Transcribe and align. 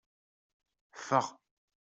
Ffeɣ! 0.97 1.25